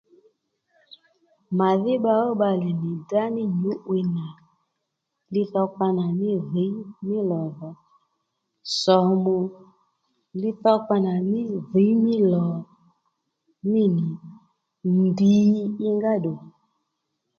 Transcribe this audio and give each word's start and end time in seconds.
Mà 1.57 1.69
dhí 1.81 1.93
bba 1.99 2.13
ó 2.25 2.27
bbalè 2.35 2.69
nì 2.83 2.91
drá 3.09 3.23
ní 3.35 3.43
nyǔ'wiy 3.61 4.03
nà 4.15 4.25
li 5.33 5.41
dhokpa 5.53 5.87
nà 5.97 6.05
mí 6.19 6.29
dhǐy 6.51 6.71
mí 7.07 7.17
lò 7.29 7.41
dhò 7.57 7.71
sòmù 8.81 9.37
li 10.39 10.49
dhokpa 10.63 10.95
nà 11.05 11.13
mí 11.29 11.39
dhǐy 11.71 11.91
mí 12.03 12.15
lò 12.31 12.45
mî 13.71 13.83
nì 13.95 14.07
ndì 14.99 15.33
i 15.85 15.87
ngá 15.95 16.13
ddù 16.17 16.33